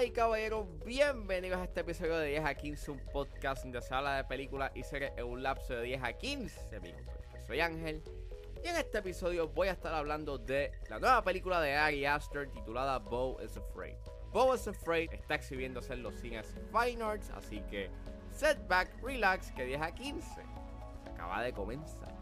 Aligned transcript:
Damas 0.00 0.08
y 0.08 0.12
caballeros, 0.12 0.66
bienvenidos 0.86 1.60
a 1.60 1.64
este 1.64 1.80
episodio 1.80 2.16
de 2.16 2.28
10 2.28 2.44
a 2.46 2.54
15, 2.54 2.90
un 2.92 3.00
podcast 3.12 3.64
donde 3.64 3.82
se 3.82 3.94
habla 3.94 4.16
de 4.16 4.24
películas 4.24 4.72
y 4.74 4.82
series 4.82 5.12
en 5.18 5.26
un 5.26 5.42
lapso 5.42 5.74
de 5.74 5.82
10 5.82 6.02
a 6.02 6.14
15 6.14 6.80
minutos. 6.80 7.14
Soy 7.46 7.60
Ángel 7.60 8.02
y 8.64 8.68
en 8.68 8.76
este 8.76 8.96
episodio 8.96 9.48
voy 9.48 9.68
a 9.68 9.72
estar 9.72 9.92
hablando 9.92 10.38
de 10.38 10.72
la 10.88 11.00
nueva 11.00 11.22
película 11.22 11.60
de 11.60 11.74
Ari 11.74 12.06
Aster 12.06 12.48
titulada 12.48 12.98
Bo 12.98 13.42
is 13.42 13.58
Afraid. 13.58 13.96
Bo 14.32 14.54
is 14.54 14.66
Afraid 14.66 15.12
está 15.12 15.34
exhibiéndose 15.34 15.92
en 15.92 16.02
los 16.02 16.14
cines 16.14 16.46
Fine 16.72 17.02
Arts, 17.02 17.28
así 17.36 17.60
que 17.70 17.90
set 18.32 18.66
back, 18.68 18.90
relax, 19.02 19.52
que 19.52 19.66
10 19.66 19.82
a 19.82 19.92
15 19.92 20.40
acaba 21.12 21.42
de 21.42 21.52
comenzar. 21.52 22.14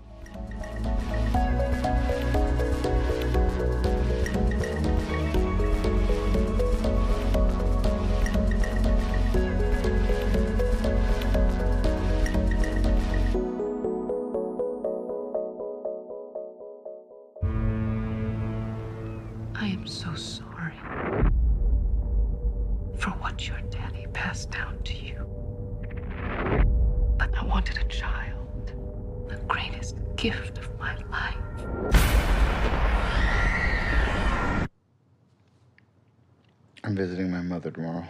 I'm 36.88 36.96
visiting 36.96 37.30
my 37.30 37.42
mother 37.42 37.70
tomorrow. 37.70 38.02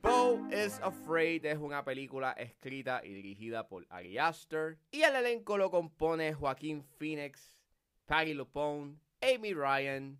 Bo 0.00 0.40
is 0.50 0.80
Afraid 0.82 1.44
es 1.44 1.58
una 1.58 1.84
película 1.84 2.34
escrita 2.38 3.02
y 3.04 3.12
dirigida 3.12 3.68
por 3.68 3.84
Ari 3.90 4.16
Aster 4.16 4.78
y 4.90 5.02
el 5.02 5.14
elenco 5.14 5.58
lo 5.58 5.70
compone 5.70 6.32
Joaquín 6.32 6.82
Phoenix, 6.98 7.58
Patty 8.06 8.32
LuPone, 8.32 8.96
Amy 9.22 9.52
Ryan, 9.52 10.16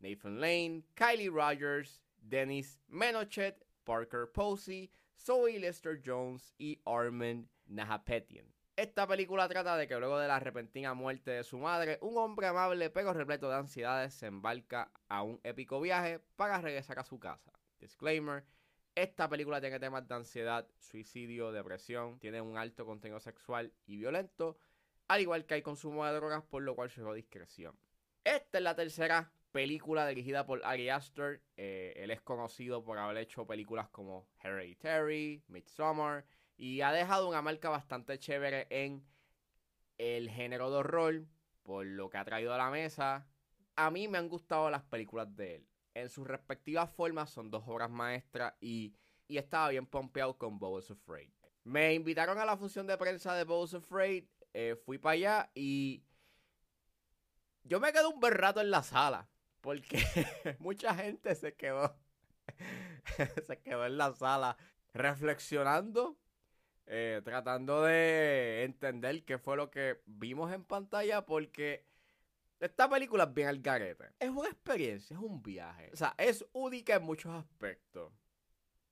Nathan 0.00 0.40
Lane, 0.40 0.82
Kylie 0.96 1.30
Rogers, 1.30 2.00
Dennis 2.28 2.80
Menochet, 2.90 3.54
Parker 3.84 4.26
Posey, 4.26 4.90
Zoe 5.16 5.60
Lester 5.60 6.02
Jones 6.04 6.52
y 6.58 6.80
Armin 6.84 7.46
Nahapetian. 7.68 8.46
Esta 8.82 9.06
película 9.06 9.48
trata 9.48 9.76
de 9.76 9.86
que 9.86 9.96
luego 9.96 10.18
de 10.18 10.26
la 10.26 10.40
repentina 10.40 10.92
muerte 10.92 11.30
de 11.30 11.44
su 11.44 11.56
madre, 11.56 11.98
un 12.00 12.18
hombre 12.18 12.48
amable 12.48 12.90
pero 12.90 13.12
repleto 13.12 13.48
de 13.48 13.54
ansiedades 13.54 14.12
se 14.12 14.26
embarca 14.26 14.90
a 15.08 15.22
un 15.22 15.38
épico 15.44 15.80
viaje 15.80 16.18
para 16.34 16.60
regresar 16.60 16.98
a 16.98 17.04
su 17.04 17.20
casa. 17.20 17.52
Disclaimer, 17.78 18.44
esta 18.96 19.28
película 19.28 19.60
tiene 19.60 19.78
temas 19.78 20.08
de 20.08 20.16
ansiedad, 20.16 20.66
suicidio, 20.80 21.52
depresión, 21.52 22.18
tiene 22.18 22.40
un 22.40 22.58
alto 22.58 22.84
contenido 22.84 23.20
sexual 23.20 23.72
y 23.86 23.98
violento, 23.98 24.58
al 25.06 25.20
igual 25.20 25.46
que 25.46 25.54
hay 25.54 25.62
consumo 25.62 26.04
de 26.04 26.14
drogas, 26.14 26.42
por 26.42 26.64
lo 26.64 26.74
cual 26.74 26.90
sugiero 26.90 27.14
discreción. 27.14 27.78
Esta 28.24 28.58
es 28.58 28.64
la 28.64 28.74
tercera 28.74 29.30
película 29.52 30.08
dirigida 30.08 30.44
por 30.44 30.60
Ari 30.64 30.88
Aster. 30.88 31.40
Eh, 31.56 31.92
él 31.98 32.10
es 32.10 32.20
conocido 32.20 32.82
por 32.82 32.98
haber 32.98 33.18
hecho 33.18 33.46
películas 33.46 33.88
como 33.90 34.26
Hereditary, 34.42 35.44
Midsommar, 35.46 36.24
y 36.62 36.80
ha 36.82 36.92
dejado 36.92 37.28
una 37.28 37.42
marca 37.42 37.70
bastante 37.70 38.20
chévere 38.20 38.68
en 38.70 39.04
el 39.98 40.30
género 40.30 40.70
de 40.70 40.76
horror, 40.76 41.26
por 41.64 41.84
lo 41.84 42.08
que 42.08 42.18
ha 42.18 42.24
traído 42.24 42.54
a 42.54 42.56
la 42.56 42.70
mesa. 42.70 43.26
A 43.74 43.90
mí 43.90 44.06
me 44.06 44.18
han 44.18 44.28
gustado 44.28 44.70
las 44.70 44.84
películas 44.84 45.34
de 45.34 45.56
él. 45.56 45.68
En 45.92 46.08
sus 46.08 46.24
respectivas 46.24 46.88
formas 46.88 47.30
son 47.30 47.50
dos 47.50 47.64
obras 47.66 47.90
maestras 47.90 48.54
y, 48.60 48.94
y 49.26 49.38
estaba 49.38 49.70
bien 49.70 49.86
pompeado 49.86 50.38
con 50.38 50.60
Bow's 50.60 50.88
Afraid. 50.92 51.30
Me 51.64 51.94
invitaron 51.94 52.38
a 52.38 52.44
la 52.44 52.56
función 52.56 52.86
de 52.86 52.96
prensa 52.96 53.34
de 53.34 53.42
Bow's 53.42 53.74
Afraid, 53.74 54.26
eh, 54.54 54.76
fui 54.86 54.98
para 54.98 55.14
allá 55.14 55.50
y 55.56 56.04
yo 57.64 57.80
me 57.80 57.92
quedé 57.92 58.06
un 58.06 58.20
buen 58.20 58.34
rato 58.34 58.60
en 58.60 58.70
la 58.70 58.84
sala 58.84 59.28
porque 59.62 59.98
mucha 60.60 60.94
gente 60.94 61.34
se 61.34 61.56
quedó 61.56 61.98
se 63.48 63.58
quedó 63.62 63.84
en 63.84 63.98
la 63.98 64.12
sala 64.12 64.56
reflexionando 64.94 66.21
eh, 66.86 67.20
tratando 67.24 67.82
de 67.82 68.64
entender 68.64 69.24
qué 69.24 69.38
fue 69.38 69.56
lo 69.56 69.70
que 69.70 70.00
vimos 70.06 70.52
en 70.52 70.64
pantalla 70.64 71.24
porque 71.24 71.84
esta 72.62 72.88
película 72.88 73.24
es 73.24 73.34
bien 73.34 73.48
al 73.48 73.60
garete. 73.60 74.10
Es 74.20 74.30
una 74.30 74.48
experiencia, 74.48 75.16
es 75.16 75.22
un 75.22 75.42
viaje. 75.42 75.90
O 75.92 75.96
sea, 75.96 76.14
es 76.16 76.44
única 76.52 76.94
en 76.94 77.02
muchos 77.02 77.32
aspectos. 77.32 78.12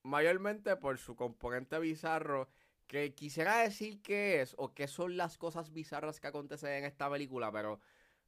Mayormente 0.03 0.75
por 0.75 0.97
su 0.97 1.15
componente 1.15 1.79
bizarro. 1.79 2.49
Que 2.87 3.13
quisiera 3.15 3.59
decir 3.59 4.01
qué 4.01 4.41
es 4.41 4.53
o 4.57 4.73
qué 4.73 4.89
son 4.89 5.15
las 5.15 5.37
cosas 5.37 5.71
bizarras 5.71 6.19
que 6.19 6.27
acontecen 6.27 6.71
en 6.71 6.83
esta 6.83 7.09
película, 7.09 7.49
pero 7.49 7.79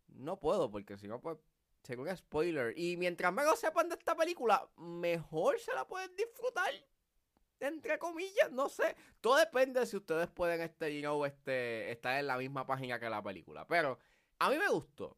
no 0.08 0.40
puedo 0.40 0.72
porque 0.72 0.98
si 0.98 1.10
no, 1.10 1.20
pues, 1.20 1.38
sería 1.84 2.04
un 2.04 2.16
spoiler. 2.16 2.74
Y 2.78 2.96
mientras 2.96 3.34
menos 3.34 3.60
sepan 3.60 3.90
de 3.90 3.96
esta 3.96 4.16
película, 4.16 4.66
mejor 4.78 5.60
se 5.60 5.74
la 5.74 5.86
pueden 5.86 6.16
disfrutar 6.16 6.72
entre 7.68 7.98
comillas, 7.98 8.52
no 8.52 8.70
sé. 8.70 8.96
Todo 9.22 9.38
depende 9.38 9.86
si 9.86 9.98
ustedes 9.98 10.28
pueden 10.28 10.62
este, 10.62 11.02
you 11.02 11.26
este, 11.26 11.92
estar 11.92 12.20
en 12.20 12.28
la 12.28 12.38
misma 12.38 12.66
página 12.66 13.00
que 13.00 13.10
la 13.10 13.24
película. 13.24 13.66
Pero 13.68 13.98
a 14.40 14.50
mí 14.50 14.58
me 14.58 14.68
gustó. 14.70 15.18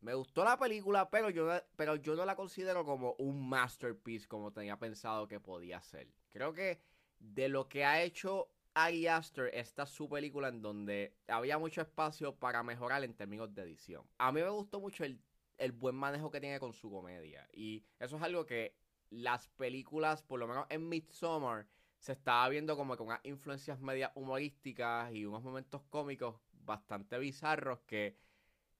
Me 0.00 0.14
gustó 0.14 0.44
la 0.44 0.58
película, 0.58 1.10
pero 1.10 1.30
yo, 1.30 1.48
pero 1.76 1.96
yo 1.96 2.14
no 2.14 2.24
la 2.24 2.36
considero 2.36 2.84
como 2.84 3.14
un 3.18 3.48
masterpiece 3.48 4.26
como 4.26 4.52
tenía 4.52 4.78
pensado 4.78 5.28
que 5.28 5.40
podía 5.40 5.80
ser. 5.82 6.08
Creo 6.30 6.52
que 6.52 6.80
de 7.18 7.48
lo 7.48 7.68
que 7.68 7.84
ha 7.84 8.02
hecho 8.02 8.48
Ari 8.74 9.06
Aster, 9.08 9.50
esta 9.52 9.82
es 9.82 9.90
su 9.90 10.08
película 10.08 10.48
en 10.48 10.62
donde 10.62 11.14
había 11.28 11.58
mucho 11.58 11.82
espacio 11.82 12.34
para 12.34 12.62
mejorar 12.62 13.04
en 13.04 13.14
términos 13.14 13.54
de 13.54 13.62
edición. 13.62 14.06
A 14.16 14.32
mí 14.32 14.40
me 14.40 14.48
gustó 14.48 14.80
mucho 14.80 15.04
el, 15.04 15.20
el 15.58 15.72
buen 15.72 15.94
manejo 15.94 16.30
que 16.30 16.40
tiene 16.40 16.60
con 16.60 16.72
su 16.72 16.90
comedia. 16.90 17.46
Y 17.52 17.84
eso 17.98 18.16
es 18.16 18.22
algo 18.22 18.46
que 18.46 18.74
las 19.10 19.48
películas, 19.48 20.22
por 20.22 20.40
lo 20.40 20.46
menos 20.48 20.66
en 20.70 20.88
Midsommar, 20.88 21.66
se 21.98 22.12
estaba 22.12 22.48
viendo 22.48 22.76
como 22.76 22.96
con 22.96 23.08
unas 23.08 23.20
influencias 23.24 23.78
medias 23.80 24.10
humorísticas 24.14 25.12
y 25.12 25.26
unos 25.26 25.42
momentos 25.42 25.82
cómicos 25.90 26.36
bastante 26.52 27.18
bizarros 27.18 27.80
que 27.80 28.16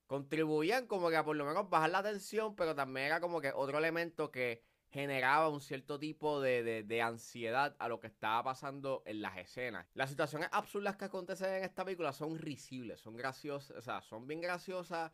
contribuían 0.07 0.87
como 0.87 1.11
que 1.11 1.17
a 1.17 1.25
por 1.25 1.37
lo 1.37 1.45
menos 1.45 1.69
bajar 1.69 1.91
la 1.91 2.03
tensión, 2.03 2.57
pero 2.57 2.75
también 2.75 3.07
era 3.07 3.21
como 3.21 3.41
que 3.41 3.53
otro 3.55 3.79
elemento 3.79 4.31
que 4.31 4.63
generaba 4.91 5.49
un 5.49 5.61
cierto 5.61 5.99
tipo 5.99 6.41
de, 6.41 6.63
de, 6.65 6.83
de, 6.83 7.03
ansiedad 7.03 7.77
a 7.79 7.89
lo 7.89 8.01
que 8.01 8.09
estaba 8.09 8.43
pasando 8.43 9.05
en 9.07 9.23
las 9.23 9.37
escenas. 9.37 9.87
Las 9.95 10.11
situaciones 10.11 10.49
absurdas 10.51 10.97
que 10.97 11.05
acontecen 11.05 11.55
en 11.55 11.65
esta 11.65 11.85
película 11.85 12.13
son 12.13 12.39
risibles, 12.39 13.01
son 13.01 13.17
graciosas, 13.17 13.77
o 13.77 13.83
sea, 13.83 14.03
son 14.03 14.27
bien 14.27 14.41
graciosas. 14.41 15.13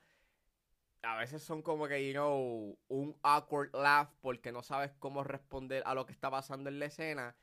A 1.06 1.14
veces 1.16 1.40
son 1.40 1.62
como 1.62 1.86
que, 1.86 2.04
you 2.04 2.12
know, 2.12 2.76
un 2.88 3.16
awkward 3.22 3.72
laugh 3.72 4.10
porque 4.20 4.50
no 4.50 4.64
sabes 4.64 4.92
cómo 4.98 5.22
responder 5.22 5.84
a 5.86 5.94
lo 5.94 6.04
que 6.04 6.12
está 6.12 6.32
pasando 6.32 6.68
en 6.68 6.80
la 6.80 6.86
escena. 6.86 7.36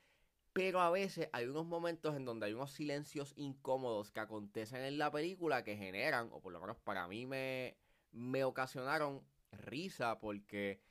Pero 0.51 0.81
a 0.81 0.91
veces 0.91 1.29
hay 1.31 1.45
unos 1.45 1.65
momentos 1.65 2.13
en 2.15 2.25
donde 2.25 2.47
hay 2.47 2.53
unos 2.53 2.71
silencios 2.71 3.33
incómodos 3.37 4.11
que 4.11 4.19
acontecen 4.19 4.83
en 4.83 4.97
la 4.97 5.11
película 5.11 5.63
que 5.63 5.77
generan, 5.77 6.29
o 6.33 6.41
por 6.41 6.51
lo 6.51 6.59
menos 6.59 6.75
para 6.77 7.07
mí 7.07 7.25
me, 7.25 7.77
me 8.11 8.43
ocasionaron 8.43 9.23
risa 9.51 10.19
porque 10.19 10.81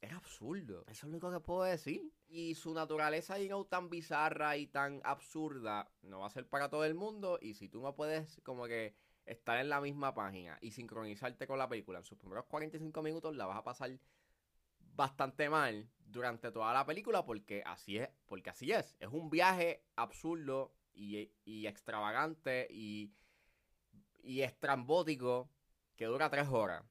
era 0.00 0.16
absurdo. 0.16 0.82
Eso 0.88 0.92
es 0.92 1.02
lo 1.04 1.10
único 1.10 1.30
que 1.30 1.40
puedo 1.40 1.62
decir. 1.62 2.12
Y 2.26 2.56
su 2.56 2.74
naturaleza, 2.74 3.38
you 3.38 3.46
know, 3.46 3.64
tan 3.66 3.88
bizarra 3.88 4.56
y 4.56 4.66
tan 4.66 5.00
absurda, 5.04 5.88
no 6.02 6.20
va 6.20 6.26
a 6.26 6.30
ser 6.30 6.48
para 6.48 6.68
todo 6.68 6.84
el 6.84 6.94
mundo. 6.94 7.38
Y 7.40 7.54
si 7.54 7.68
tú 7.68 7.80
no 7.80 7.94
puedes 7.94 8.40
como 8.42 8.66
que 8.66 8.96
estar 9.26 9.58
en 9.58 9.68
la 9.68 9.80
misma 9.80 10.14
página 10.14 10.58
y 10.60 10.70
sincronizarte 10.70 11.46
con 11.46 11.58
la 11.58 11.68
película 11.68 11.98
en 11.98 12.04
sus 12.04 12.18
primeros 12.18 12.44
45 12.46 13.02
minutos, 13.02 13.36
la 13.36 13.46
vas 13.46 13.58
a 13.58 13.64
pasar 13.64 13.90
bastante 14.78 15.48
mal 15.48 15.88
durante 15.98 16.52
toda 16.52 16.72
la 16.72 16.86
película 16.86 17.24
porque 17.24 17.62
así 17.66 17.98
es, 17.98 18.08
porque 18.26 18.50
así 18.50 18.72
es. 18.72 18.96
Es 19.00 19.08
un 19.08 19.30
viaje 19.30 19.84
absurdo 19.96 20.74
y, 20.92 21.66
extravagante 21.66 22.68
y, 22.70 23.12
y 24.22 24.42
estrambótico 24.42 25.50
que 25.96 26.06
dura 26.06 26.30
tres 26.30 26.48
horas. 26.48 26.84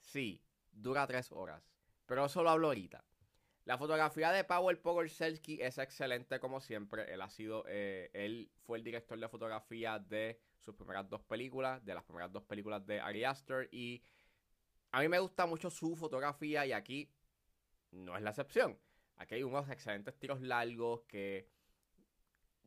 Sí, 0.00 0.42
dura 0.72 1.06
tres 1.06 1.32
horas. 1.32 1.62
Pero 2.06 2.26
eso 2.26 2.42
lo 2.42 2.50
hablo 2.50 2.68
ahorita. 2.68 3.04
La 3.64 3.78
fotografía 3.78 4.30
de 4.30 4.44
Paweł 4.44 4.78
Pogorzelski 4.82 5.62
es 5.62 5.78
excelente 5.78 6.38
como 6.38 6.60
siempre. 6.60 7.10
Él 7.12 7.22
ha 7.22 7.30
sido, 7.30 7.64
eh, 7.66 8.10
él 8.12 8.50
fue 8.66 8.76
el 8.76 8.84
director 8.84 9.18
de 9.18 9.28
fotografía 9.28 9.98
de 9.98 10.38
sus 10.60 10.74
primeras 10.74 11.08
dos 11.08 11.22
películas, 11.22 11.82
de 11.82 11.94
las 11.94 12.04
primeras 12.04 12.30
dos 12.30 12.42
películas 12.42 12.86
de 12.86 13.00
Ari 13.00 13.24
Aster 13.24 13.68
y 13.72 14.02
a 14.92 15.00
mí 15.00 15.08
me 15.08 15.18
gusta 15.18 15.46
mucho 15.46 15.70
su 15.70 15.96
fotografía 15.96 16.66
y 16.66 16.72
aquí 16.72 17.10
no 17.90 18.16
es 18.16 18.22
la 18.22 18.30
excepción. 18.30 18.78
Aquí 19.16 19.36
hay 19.36 19.42
unos 19.42 19.68
excelentes 19.70 20.18
tiros 20.18 20.42
largos 20.42 21.02
que 21.08 21.48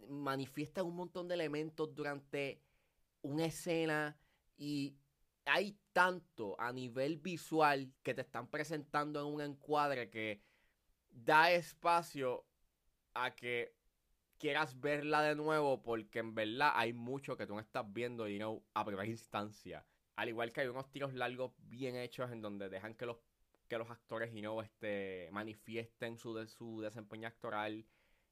manifiestan 0.09 0.85
un 0.85 0.95
montón 0.95 1.27
de 1.27 1.35
elementos 1.35 1.93
durante 1.93 2.61
una 3.21 3.45
escena 3.45 4.17
y 4.57 4.97
hay 5.45 5.77
tanto 5.93 6.59
a 6.59 6.73
nivel 6.73 7.17
visual 7.17 7.93
que 8.01 8.13
te 8.13 8.21
están 8.21 8.47
presentando 8.47 9.19
en 9.19 9.33
un 9.33 9.41
encuadre 9.41 10.09
que 10.09 10.41
da 11.11 11.51
espacio 11.51 12.45
a 13.13 13.35
que 13.35 13.75
quieras 14.37 14.79
verla 14.79 15.21
de 15.21 15.35
nuevo 15.35 15.81
porque 15.81 16.19
en 16.19 16.35
verdad 16.35 16.71
hay 16.75 16.93
mucho 16.93 17.35
que 17.37 17.47
tú 17.47 17.55
no 17.55 17.59
estás 17.59 17.91
viendo 17.91 18.27
you 18.27 18.37
know, 18.37 18.63
a 18.73 18.85
primera 18.85 19.07
instancia. 19.07 19.85
Al 20.15 20.29
igual 20.29 20.51
que 20.51 20.61
hay 20.61 20.67
unos 20.67 20.89
tiros 20.91 21.13
largos 21.13 21.53
bien 21.59 21.95
hechos 21.95 22.31
en 22.31 22.41
donde 22.41 22.69
dejan 22.69 22.95
que 22.95 23.05
los, 23.05 23.17
que 23.67 23.77
los 23.77 23.89
actores 23.89 24.33
you 24.33 24.41
know, 24.41 24.61
este, 24.61 25.29
manifiesten 25.31 26.17
su, 26.17 26.45
su 26.47 26.81
desempeño 26.81 27.27
actoral. 27.27 27.85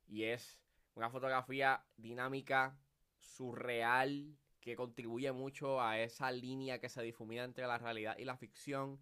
Y 0.08 0.24
es 0.24 0.60
una 0.96 1.10
fotografía 1.10 1.86
dinámica, 1.98 2.78
surreal, 3.20 4.36
que 4.62 4.76
contribuye 4.76 5.32
mucho 5.32 5.80
a 5.82 6.00
esa 6.00 6.32
línea 6.32 6.80
que 6.80 6.90
se 6.90 7.04
difumina 7.04 7.44
entre 7.44 7.68
la 7.68 7.78
realidad 7.78 8.18
y 8.18 8.26
la 8.26 8.38
ficción. 8.38 9.00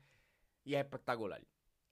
Y 0.65 0.75
es 0.75 0.81
espectacular. 0.81 1.41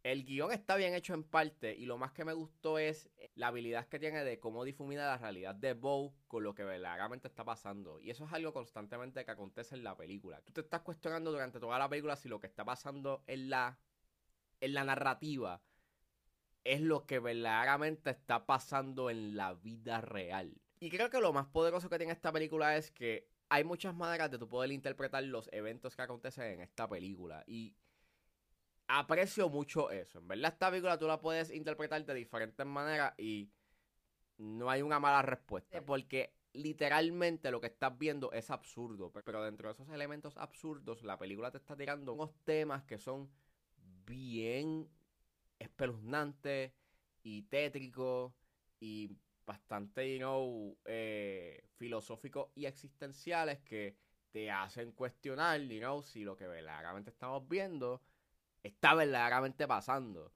El 0.03 0.25
guion 0.25 0.51
está 0.51 0.75
bien 0.77 0.95
hecho 0.95 1.13
en 1.13 1.23
parte 1.23 1.75
y 1.75 1.85
lo 1.85 1.99
más 1.99 2.11
que 2.11 2.25
me 2.25 2.33
gustó 2.33 2.79
es 2.79 3.11
la 3.35 3.47
habilidad 3.47 3.87
que 3.87 3.99
tiene 3.99 4.23
de 4.23 4.39
cómo 4.39 4.63
difumina 4.63 5.05
la 5.05 5.17
realidad 5.17 5.53
de 5.53 5.73
Bo 5.73 6.15
con 6.27 6.43
lo 6.43 6.55
que 6.55 6.63
verdaderamente 6.63 7.27
está 7.27 7.45
pasando. 7.45 7.99
Y 7.99 8.09
eso 8.09 8.25
es 8.25 8.33
algo 8.33 8.51
constantemente 8.51 9.23
que 9.23 9.31
acontece 9.31 9.75
en 9.75 9.83
la 9.83 9.95
película. 9.95 10.41
Tú 10.41 10.53
te 10.53 10.61
estás 10.61 10.81
cuestionando 10.81 11.31
durante 11.31 11.59
toda 11.59 11.77
la 11.77 11.87
película 11.87 12.15
si 12.15 12.29
lo 12.29 12.39
que 12.39 12.47
está 12.47 12.65
pasando 12.65 13.23
en 13.27 13.51
la, 13.51 13.77
en 14.59 14.73
la 14.73 14.83
narrativa 14.83 15.61
es 16.63 16.81
lo 16.81 17.05
que 17.05 17.19
verdaderamente 17.19 18.09
está 18.09 18.47
pasando 18.47 19.11
en 19.11 19.35
la 19.35 19.53
vida 19.53 20.01
real. 20.01 20.59
Y 20.79 20.89
creo 20.89 21.11
que 21.11 21.21
lo 21.21 21.31
más 21.31 21.45
poderoso 21.45 21.89
que 21.89 21.99
tiene 21.99 22.13
esta 22.13 22.31
película 22.31 22.75
es 22.75 22.89
que 22.89 23.29
hay 23.49 23.63
muchas 23.63 23.93
maneras 23.93 24.31
de 24.31 24.39
tú 24.39 24.47
poder 24.47 24.71
interpretar 24.71 25.23
los 25.25 25.47
eventos 25.51 25.95
que 25.95 26.01
acontecen 26.01 26.45
en 26.45 26.61
esta 26.61 26.87
película. 26.87 27.43
Y 27.45 27.75
aprecio 28.99 29.49
mucho 29.49 29.89
eso. 29.89 30.19
En 30.19 30.27
verdad, 30.27 30.53
esta 30.53 30.69
película 30.69 30.97
tú 30.97 31.07
la 31.07 31.19
puedes 31.19 31.51
interpretar 31.51 32.05
de 32.05 32.13
diferentes 32.13 32.65
maneras 32.65 33.13
y 33.17 33.49
no 34.37 34.69
hay 34.69 34.81
una 34.81 34.99
mala 34.99 35.21
respuesta. 35.21 35.81
Porque 35.85 36.33
literalmente 36.53 37.51
lo 37.51 37.61
que 37.61 37.67
estás 37.67 37.97
viendo 37.97 38.31
es 38.33 38.49
absurdo. 38.49 39.11
Pero 39.11 39.43
dentro 39.43 39.69
de 39.69 39.73
esos 39.73 39.89
elementos 39.89 40.37
absurdos, 40.37 41.03
la 41.03 41.17
película 41.17 41.51
te 41.51 41.57
está 41.57 41.75
tirando 41.75 42.13
unos 42.13 42.33
temas 42.43 42.83
que 42.83 42.97
son 42.97 43.29
bien 44.05 44.89
espeluznantes 45.57 46.73
y 47.23 47.43
tétricos 47.43 48.33
y 48.79 49.15
bastante, 49.45 50.11
you 50.11 50.19
know, 50.19 50.77
eh, 50.85 51.63
filosóficos 51.77 52.49
y 52.55 52.65
existenciales 52.65 53.59
que 53.59 53.95
te 54.31 54.49
hacen 54.49 54.91
cuestionar, 54.93 55.61
you 55.61 55.79
know, 55.79 56.01
si 56.01 56.23
lo 56.23 56.35
que 56.35 56.47
verdaderamente 56.47 57.09
estamos 57.09 57.47
viendo 57.47 58.01
está 58.63 58.93
verdaderamente 58.95 59.67
pasando. 59.67 60.33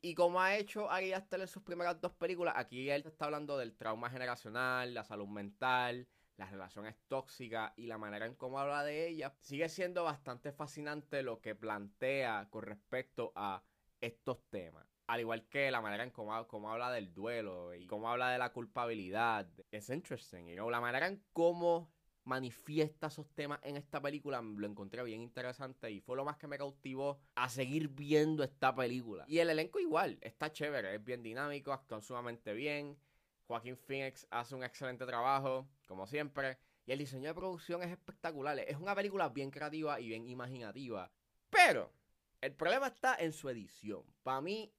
Y 0.00 0.14
como 0.14 0.40
ha 0.40 0.56
hecho 0.56 0.90
Ari 0.90 1.12
Aster 1.12 1.40
en 1.40 1.48
sus 1.48 1.62
primeras 1.62 2.00
dos 2.00 2.12
películas, 2.12 2.54
aquí 2.56 2.90
él 2.90 3.02
está 3.06 3.24
hablando 3.24 3.58
del 3.58 3.76
trauma 3.76 4.10
generacional, 4.10 4.94
la 4.94 5.04
salud 5.04 5.26
mental, 5.26 6.06
las 6.36 6.50
relaciones 6.50 6.96
tóxicas 7.08 7.72
y 7.76 7.86
la 7.86 7.98
manera 7.98 8.26
en 8.26 8.34
cómo 8.34 8.58
habla 8.58 8.84
de 8.84 9.08
ellas. 9.08 9.32
Sigue 9.40 9.68
siendo 9.68 10.04
bastante 10.04 10.52
fascinante 10.52 11.22
lo 11.22 11.40
que 11.40 11.54
plantea 11.54 12.48
con 12.50 12.62
respecto 12.62 13.32
a 13.34 13.64
estos 14.00 14.44
temas. 14.50 14.86
Al 15.06 15.20
igual 15.20 15.48
que 15.48 15.70
la 15.70 15.80
manera 15.80 16.04
en 16.04 16.10
cómo, 16.10 16.34
habla 16.70 16.90
del 16.90 17.14
duelo 17.14 17.74
y 17.74 17.86
cómo 17.86 18.10
habla 18.10 18.30
de 18.30 18.38
la 18.38 18.52
culpabilidad. 18.52 19.48
Es 19.70 19.88
interesting. 19.88 20.46
You 20.46 20.68
La 20.68 20.80
manera 20.80 21.06
en 21.06 21.24
cómo 21.32 21.95
manifiesta 22.26 23.06
esos 23.06 23.28
temas 23.34 23.60
en 23.62 23.76
esta 23.76 24.02
película 24.02 24.42
lo 24.42 24.66
encontré 24.66 25.02
bien 25.04 25.22
interesante 25.22 25.90
y 25.90 26.00
fue 26.00 26.16
lo 26.16 26.24
más 26.24 26.36
que 26.36 26.48
me 26.48 26.58
cautivó 26.58 27.20
a 27.36 27.48
seguir 27.48 27.88
viendo 27.88 28.42
esta 28.42 28.74
película. 28.74 29.24
Y 29.28 29.38
el 29.38 29.48
elenco 29.48 29.78
igual, 29.78 30.18
está 30.20 30.52
chévere, 30.52 30.96
es 30.96 31.04
bien 31.04 31.22
dinámico, 31.22 31.72
actúan 31.72 32.02
sumamente 32.02 32.52
bien. 32.52 32.98
Joaquín 33.46 33.76
Phoenix 33.76 34.26
hace 34.30 34.56
un 34.56 34.64
excelente 34.64 35.06
trabajo, 35.06 35.68
como 35.86 36.06
siempre. 36.06 36.58
Y 36.84 36.92
el 36.92 36.98
diseño 36.98 37.28
de 37.28 37.34
producción 37.34 37.82
es 37.82 37.90
espectacular. 37.90 38.58
Es 38.58 38.76
una 38.76 38.94
película 38.94 39.28
bien 39.28 39.52
creativa 39.52 40.00
y 40.00 40.08
bien 40.08 40.28
imaginativa. 40.28 41.10
Pero 41.48 41.92
el 42.40 42.52
problema 42.54 42.88
está 42.88 43.14
en 43.16 43.32
su 43.32 43.48
edición. 43.48 44.02
Para 44.24 44.40
mí, 44.40 44.72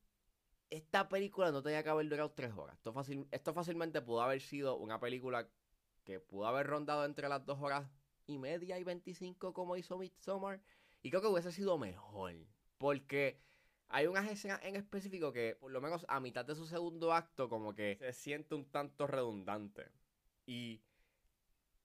esta 0.70 1.08
película 1.08 1.52
no 1.52 1.64
tenía 1.64 1.82
que 1.82 1.90
haber 1.90 2.10
durado 2.10 2.32
tres 2.32 2.52
horas. 2.54 2.76
Esto, 2.76 2.92
fácil, 2.92 3.26
esto 3.32 3.54
fácilmente 3.54 4.02
pudo 4.02 4.22
haber 4.22 4.42
sido 4.42 4.76
una 4.76 5.00
película 5.00 5.50
que 6.08 6.22
pudo 6.22 6.48
haber 6.48 6.68
rondado 6.68 7.04
entre 7.04 7.28
las 7.28 7.46
dos 7.46 7.60
horas 7.62 7.86
y 8.28 8.38
media 8.38 8.80
y 8.80 8.86
25 8.86 9.54
como 9.54 9.76
hizo 9.76 9.98
Midsommar. 9.98 10.62
Y 11.04 11.10
creo 11.10 11.22
que 11.22 11.28
hubiese 11.28 11.52
sido 11.52 11.78
mejor. 11.78 12.34
Porque 12.78 13.42
hay 13.90 14.08
unas 14.08 14.26
escenas 14.32 14.62
en 14.64 14.78
específico 14.78 15.34
que, 15.34 15.58
por 15.60 15.70
lo 15.70 15.82
menos 15.82 16.06
a 16.08 16.22
mitad 16.22 16.46
de 16.46 16.56
su 16.56 16.66
segundo 16.66 17.12
acto, 17.12 17.50
como 17.50 17.76
que 17.76 17.98
se 18.00 18.14
siente 18.14 18.56
un 18.56 18.72
tanto 18.72 19.06
redundante. 19.06 19.92
Y 20.46 20.82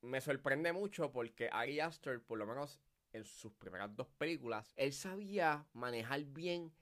me 0.02 0.20
sorprende 0.20 0.72
mucho 0.72 1.10
porque 1.10 1.48
Ari 1.50 1.80
Aster, 1.80 2.22
por 2.22 2.38
lo 2.38 2.46
menos 2.46 2.78
en 3.12 3.24
sus 3.24 3.52
primeras 3.54 3.94
dos 3.96 4.06
películas, 4.06 4.72
él 4.76 4.92
sabía 4.92 5.66
manejar 5.72 6.22
bien 6.26 6.72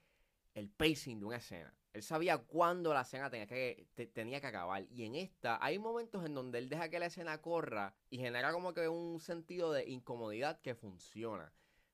el 0.52 0.68
pacing 0.68 1.20
de 1.20 1.24
una 1.24 1.36
escena. 1.38 1.74
Él 1.92 2.02
sabía 2.02 2.38
cuándo 2.38 2.94
la 2.94 3.00
escena 3.00 3.30
tenía 3.30 3.46
que, 3.46 3.88
tenía 4.12 4.40
que 4.40 4.46
acabar. 4.46 4.86
Y 4.90 5.04
en 5.04 5.16
esta 5.16 5.58
hay 5.64 5.78
momentos 5.78 6.24
en 6.24 6.34
donde 6.34 6.58
él 6.58 6.68
deja 6.68 6.88
que 6.88 7.00
la 7.00 7.06
escena 7.06 7.40
corra 7.40 7.94
y 8.10 8.18
genera 8.18 8.52
como 8.52 8.72
que 8.74 8.88
un 8.88 9.20
sentido 9.20 9.72
de 9.72 9.88
incomodidad 9.88 10.60
que 10.60 10.74
funciona. 10.74 11.52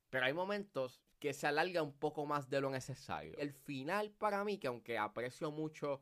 Pero 0.09 0.25
hay 0.25 0.33
momentos 0.33 1.01
que 1.19 1.33
se 1.33 1.47
alarga 1.47 1.81
un 1.81 1.93
poco 1.93 2.25
más 2.25 2.49
de 2.49 2.61
lo 2.61 2.69
necesario. 2.69 3.35
El 3.37 3.53
final 3.53 4.11
para 4.11 4.43
mí, 4.43 4.59
que 4.59 4.67
aunque 4.67 4.97
aprecio 4.97 5.51
mucho 5.51 6.01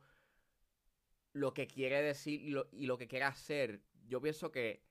lo 1.32 1.54
que 1.54 1.66
quiere 1.66 2.02
decir 2.02 2.42
lo, 2.50 2.68
y 2.72 2.86
lo 2.86 2.98
que 2.98 3.08
quiere 3.08 3.24
hacer, 3.24 3.82
yo 4.06 4.20
pienso 4.20 4.50
que 4.50 4.82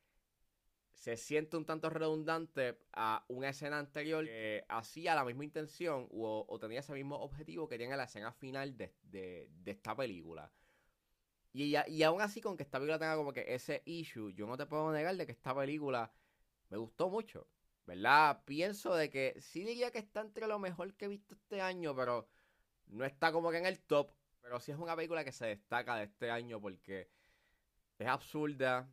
se 0.96 1.18
siente 1.18 1.58
un 1.58 1.66
tanto 1.66 1.90
redundante 1.90 2.80
a 2.94 3.24
una 3.28 3.50
escena 3.50 3.78
anterior 3.78 4.26
que 4.26 4.66
hacía 4.70 5.14
la 5.14 5.26
misma 5.26 5.44
intención 5.44 6.08
o, 6.12 6.58
tenía 6.60 6.80
ese 6.80 6.94
mismo 6.94 7.18
objetivo 7.18 7.68
que 7.68 7.78
tiene 7.78 7.98
la 7.98 8.06
escena 8.06 8.32
final 8.32 8.78
de, 8.78 9.50
esta 9.66 9.96
película. 9.96 10.52
Y, 11.52 11.76
y, 11.88 12.04
aún 12.04 12.22
así, 12.22 12.42
con 12.42 12.58
que 12.58 12.64
esta 12.64 12.80
película 12.80 13.00
tenga 13.00 13.16
como 13.16 13.34
que 13.34 13.54
ese 13.54 13.84
issue, 13.86 14.34
yo 14.34 14.48
no 14.48 14.58
te 14.58 14.66
puedo 14.66 14.92
negar 14.92 15.16
de 15.16 15.26
que 15.26 15.34
esta 15.34 15.56
película 15.56 16.12
me 16.70 16.78
gustó 16.78 17.10
mucho. 17.10 17.48
¿Verdad? 17.86 18.42
Pienso 18.46 18.96
de 18.96 19.12
que 19.12 19.36
sí 19.40 19.64
diría 19.64 19.92
que 19.92 20.00
está 20.00 20.22
entre 20.22 20.48
lo 20.48 20.58
mejor 20.58 20.96
que 20.96 21.06
he 21.06 21.08
visto 21.08 21.36
este 21.36 21.62
año, 21.62 21.96
pero 21.96 22.28
no 22.88 23.06
está 23.06 23.32
como 23.32 23.52
que 23.52 23.58
en 23.58 23.68
el 23.68 23.80
top. 23.80 24.12
Pero 24.42 24.60
sí 24.60 24.72
es 24.72 24.78
una 24.78 24.96
película 24.96 25.24
que 25.24 25.32
se 25.32 25.46
destaca 25.48 25.96
de 25.98 26.06
este 26.06 26.32
año 26.32 26.60
porque 26.60 27.10
es 28.00 28.08
absurda, 28.08 28.90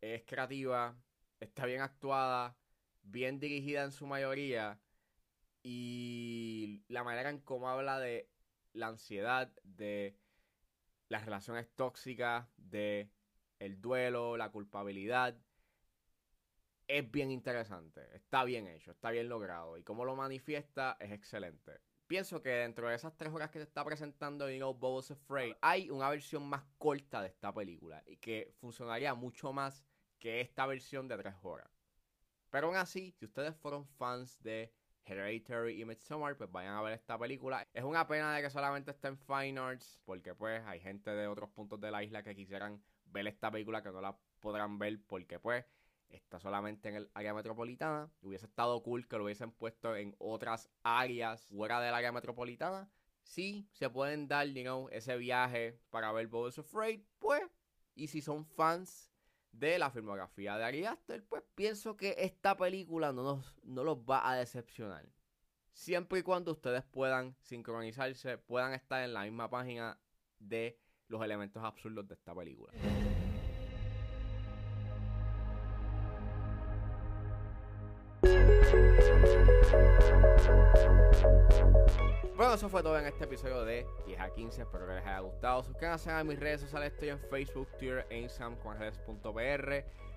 es 0.00 0.22
creativa, 0.24 0.96
está 1.42 1.66
bien 1.66 1.80
actuada, 1.80 2.56
bien 3.02 3.38
dirigida 3.40 3.82
en 3.82 3.92
su 3.92 4.06
mayoría 4.06 4.80
y 5.62 6.82
la 6.88 7.04
manera 7.04 7.30
en 7.30 7.40
cómo 7.40 7.68
habla 7.68 7.98
de 7.98 8.30
la 8.72 8.88
ansiedad, 8.88 9.52
de 9.62 10.16
las 11.08 11.24
relaciones 11.24 11.68
tóxicas, 11.74 12.46
de 12.56 13.10
el 13.58 13.80
duelo, 13.80 14.36
la 14.36 14.50
culpabilidad, 14.50 15.36
es 16.88 17.10
bien 17.10 17.30
interesante, 17.30 18.08
está 18.14 18.44
bien 18.44 18.66
hecho, 18.66 18.90
está 18.90 19.10
bien 19.10 19.28
logrado 19.28 19.78
y 19.78 19.82
cómo 19.82 20.04
lo 20.04 20.16
manifiesta 20.16 20.96
es 21.00 21.12
excelente. 21.12 21.80
Pienso 22.06 22.42
que 22.42 22.50
dentro 22.50 22.88
de 22.88 22.94
esas 22.94 23.16
tres 23.16 23.32
horas 23.32 23.50
que 23.50 23.58
se 23.58 23.64
está 23.64 23.84
presentando 23.84 24.50
You 24.50 24.56
Know 24.56 24.74
Bubbles 24.74 25.10
Afraid, 25.10 25.54
hay 25.62 25.90
una 25.90 26.10
versión 26.10 26.46
más 26.46 26.64
corta 26.76 27.22
de 27.22 27.28
esta 27.28 27.54
película 27.54 28.02
y 28.06 28.16
que 28.16 28.52
funcionaría 28.58 29.14
mucho 29.14 29.52
más 29.52 29.84
que 30.22 30.40
esta 30.40 30.66
versión 30.66 31.08
de 31.08 31.18
3 31.18 31.34
horas. 31.42 31.68
Pero 32.48 32.68
aún 32.68 32.76
así, 32.76 33.10
si 33.10 33.24
ustedes 33.24 33.56
fueron 33.56 33.84
fans 33.84 34.40
de 34.40 34.72
Hereditary 35.04 35.80
y 35.80 35.84
Midsommar, 35.84 36.36
pues 36.36 36.48
vayan 36.52 36.76
a 36.76 36.82
ver 36.82 36.92
esta 36.92 37.18
película. 37.18 37.66
Es 37.74 37.82
una 37.82 38.06
pena 38.06 38.32
de 38.36 38.40
que 38.40 38.48
solamente 38.48 38.92
esté 38.92 39.08
en 39.08 39.18
Fine 39.18 39.58
Arts, 39.58 39.98
porque 40.04 40.32
pues 40.32 40.62
hay 40.64 40.78
gente 40.78 41.10
de 41.10 41.26
otros 41.26 41.50
puntos 41.50 41.80
de 41.80 41.90
la 41.90 42.04
isla 42.04 42.22
que 42.22 42.36
quisieran 42.36 42.80
ver 43.06 43.26
esta 43.26 43.50
película 43.50 43.82
que 43.82 43.90
no 43.90 44.00
la 44.00 44.16
podrán 44.38 44.78
ver 44.78 45.00
porque 45.08 45.40
pues 45.40 45.64
está 46.08 46.38
solamente 46.38 46.88
en 46.88 46.94
el 46.94 47.10
área 47.14 47.34
metropolitana. 47.34 48.08
Hubiese 48.20 48.46
estado 48.46 48.80
cool 48.84 49.08
que 49.08 49.18
lo 49.18 49.24
hubiesen 49.24 49.50
puesto 49.50 49.96
en 49.96 50.14
otras 50.18 50.70
áreas 50.84 51.48
fuera 51.48 51.80
del 51.80 51.94
área 51.94 52.12
metropolitana. 52.12 52.88
Sí, 53.24 53.68
se 53.72 53.90
pueden 53.90 54.28
dar, 54.28 54.46
you 54.46 54.62
know, 54.62 54.88
ese 54.92 55.16
viaje 55.16 55.80
para 55.90 56.12
ver 56.12 56.28
Bowls 56.28 56.60
Afraid, 56.60 57.00
pues. 57.18 57.42
Y 57.96 58.06
si 58.06 58.22
son 58.22 58.46
fans 58.46 59.11
de 59.52 59.78
la 59.78 59.90
filmografía 59.90 60.56
de 60.56 60.64
Ari 60.64 60.84
Aster, 60.86 61.24
pues 61.24 61.42
pienso 61.54 61.96
que 61.96 62.16
esta 62.18 62.56
película 62.56 63.12
no, 63.12 63.22
nos, 63.22 63.54
no 63.62 63.84
los 63.84 63.98
va 63.98 64.28
a 64.28 64.36
decepcionar. 64.36 65.06
Siempre 65.72 66.18
y 66.20 66.22
cuando 66.22 66.52
ustedes 66.52 66.82
puedan 66.84 67.36
sincronizarse, 67.40 68.38
puedan 68.38 68.72
estar 68.74 69.02
en 69.04 69.14
la 69.14 69.22
misma 69.22 69.48
página 69.48 69.98
de 70.38 70.78
los 71.08 71.22
elementos 71.22 71.62
absurdos 71.62 72.08
de 72.08 72.14
esta 72.14 72.34
película. 72.34 72.72
Bueno, 82.42 82.56
eso 82.56 82.68
fue 82.68 82.82
todo 82.82 82.98
en 82.98 83.06
este 83.06 83.22
episodio 83.22 83.64
de 83.64 83.86
10 84.04 84.18
a 84.18 84.28
15. 84.28 84.62
Espero 84.62 84.84
que 84.84 84.94
les 84.94 85.06
haya 85.06 85.20
gustado. 85.20 85.62
Suscríbanse 85.62 86.10
a 86.10 86.24
mis 86.24 86.40
redes 86.40 86.62
sociales. 86.62 86.92
Estoy 86.92 87.10
en 87.10 87.20
Facebook, 87.30 87.68
Twitter 87.78 88.04
e 88.10 88.18
Instagram 88.18 88.56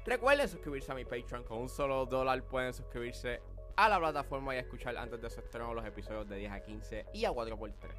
Recuerden 0.08 0.50
suscribirse 0.50 0.92
a 0.92 0.96
mi 0.96 1.06
Patreon. 1.06 1.44
Con 1.44 1.60
un 1.60 1.70
solo 1.70 2.08
dólar 2.08 2.42
pueden 2.42 2.74
suscribirse 2.74 3.44
a 3.76 3.90
la 3.90 4.00
plataforma 4.00 4.56
y 4.56 4.58
escuchar 4.58 4.98
antes 4.98 5.22
de 5.22 5.30
su 5.30 5.40
estreno 5.40 5.72
los 5.76 5.86
episodios 5.86 6.28
de 6.28 6.38
10 6.38 6.52
a 6.52 6.62
15 6.62 7.06
y 7.14 7.26
a 7.26 7.32
4x3. 7.32 7.94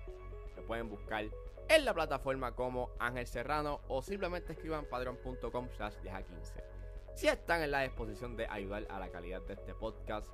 Me 0.56 0.62
pueden 0.62 0.88
buscar 0.88 1.24
en 1.68 1.84
la 1.84 1.94
plataforma 1.94 2.50
como 2.50 2.90
Ángel 2.98 3.28
Serrano 3.28 3.82
o 3.86 4.02
simplemente 4.02 4.54
escriban 4.54 4.86
patreon.com 4.86 5.68
slash 5.76 5.94
10 6.02 6.14
a 6.16 6.22
15. 6.24 6.64
Si 7.14 7.28
están 7.28 7.62
en 7.62 7.70
la 7.70 7.82
disposición 7.82 8.36
de 8.36 8.48
ayudar 8.48 8.88
a 8.90 8.98
la 8.98 9.08
calidad 9.08 9.42
de 9.42 9.54
este 9.54 9.72
podcast, 9.72 10.26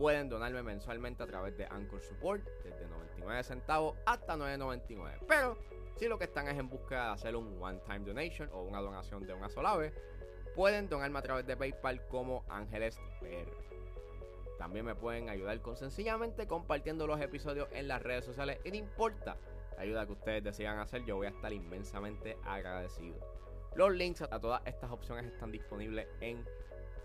pueden 0.00 0.30
donarme 0.30 0.62
mensualmente 0.62 1.22
a 1.22 1.26
través 1.26 1.58
de 1.58 1.66
Anchor 1.66 2.02
Support 2.02 2.42
desde 2.64 2.86
99 2.88 3.42
centavos 3.44 3.98
hasta 4.06 4.34
9.99. 4.34 5.18
Pero 5.28 5.58
si 5.96 6.08
lo 6.08 6.18
que 6.18 6.24
están 6.24 6.48
es 6.48 6.58
en 6.58 6.70
busca 6.70 7.04
de 7.04 7.12
hacer 7.12 7.36
un 7.36 7.62
one-time 7.62 8.00
donation 8.00 8.48
o 8.54 8.62
una 8.62 8.80
donación 8.80 9.26
de 9.26 9.34
una 9.34 9.50
sola 9.50 9.76
vez, 9.76 9.92
pueden 10.56 10.88
donarme 10.88 11.18
a 11.18 11.22
través 11.22 11.46
de 11.46 11.54
PayPal 11.54 12.06
como 12.08 12.46
Ángeles 12.48 12.98
PR. 13.20 13.52
También 14.56 14.86
me 14.86 14.94
pueden 14.94 15.28
ayudar 15.28 15.60
con 15.60 15.76
sencillamente 15.76 16.46
compartiendo 16.46 17.06
los 17.06 17.20
episodios 17.20 17.68
en 17.72 17.86
las 17.86 18.02
redes 18.02 18.24
sociales 18.24 18.58
y 18.64 18.70
no 18.70 18.76
importa 18.76 19.36
la 19.76 19.82
ayuda 19.82 20.06
que 20.06 20.12
ustedes 20.12 20.42
decidan 20.42 20.78
hacer, 20.78 21.04
yo 21.04 21.16
voy 21.16 21.26
a 21.26 21.30
estar 21.30 21.52
inmensamente 21.52 22.38
agradecido. 22.44 23.18
Los 23.74 23.92
links 23.92 24.22
a 24.22 24.40
todas 24.40 24.62
estas 24.64 24.90
opciones 24.90 25.26
están 25.26 25.52
disponibles 25.52 26.08
en 26.22 26.42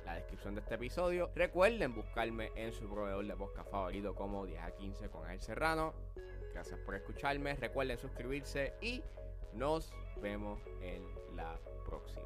la 0.05 0.15
descripción 0.15 0.55
de 0.55 0.61
este 0.61 0.75
episodio. 0.75 1.31
Recuerden 1.35 1.93
buscarme 1.93 2.51
en 2.55 2.71
su 2.71 2.87
proveedor 2.87 3.25
de 3.25 3.35
podcast 3.35 3.69
favorito 3.69 4.15
como 4.15 4.45
10 4.45 4.61
a 4.61 4.71
15 4.71 5.09
con 5.09 5.29
El 5.29 5.39
Serrano. 5.39 5.93
Gracias 6.53 6.79
por 6.79 6.95
escucharme. 6.95 7.55
Recuerden 7.55 7.97
suscribirse 7.97 8.73
y 8.81 9.03
nos 9.53 9.91
vemos 10.21 10.61
en 10.81 11.03
la 11.35 11.59
próxima. 11.85 12.23